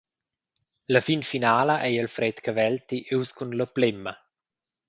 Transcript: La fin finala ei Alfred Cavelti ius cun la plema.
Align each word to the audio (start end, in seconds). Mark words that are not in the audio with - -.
La 0.95 1.01
fin 1.07 1.21
finala 1.27 1.75
ei 1.89 1.99
Alfred 2.05 2.39
Cavelti 2.47 2.97
ius 3.15 3.29
cun 3.37 3.57
la 3.61 3.67
plema. 3.77 4.19